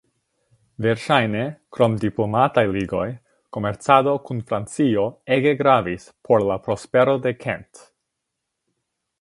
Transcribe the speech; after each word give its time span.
Verŝajne, 0.85 1.43
krom 1.77 1.97
diplomataj 2.03 2.63
ligoj, 2.77 3.05
komercado 3.57 4.15
kun 4.29 4.41
Francio 4.53 5.07
ege 5.39 5.55
gravis 5.63 6.09
por 6.29 6.49
la 6.53 6.61
prospero 6.69 7.17
de 7.27 7.39
Kent. 7.45 7.89